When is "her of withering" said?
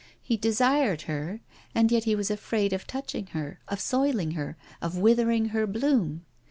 4.31-5.49